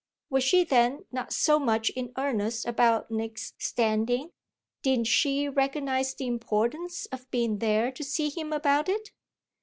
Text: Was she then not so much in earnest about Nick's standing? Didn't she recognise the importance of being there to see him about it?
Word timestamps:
Was 0.31 0.43
she 0.43 0.63
then 0.63 1.05
not 1.11 1.31
so 1.31 1.59
much 1.59 1.91
in 1.91 2.11
earnest 2.17 2.65
about 2.65 3.11
Nick's 3.11 3.53
standing? 3.59 4.31
Didn't 4.81 5.05
she 5.05 5.47
recognise 5.47 6.15
the 6.15 6.25
importance 6.25 7.05
of 7.11 7.29
being 7.29 7.59
there 7.59 7.91
to 7.91 8.03
see 8.03 8.29
him 8.29 8.51
about 8.51 8.89
it? 8.89 9.11